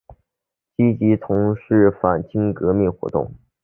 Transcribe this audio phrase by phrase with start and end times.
[0.75, 3.31] 积极从事反清革命活动。